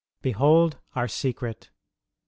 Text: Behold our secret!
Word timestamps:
Behold 0.23 0.77
our 0.95 1.07
secret! 1.07 1.69